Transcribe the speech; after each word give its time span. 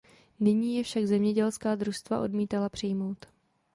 Nyní 0.39 0.77
je 0.77 0.83
však 0.83 1.05
zemědělská 1.07 1.75
družstva 1.75 2.21
odmítala 2.21 2.69
přijmout. 2.69 3.25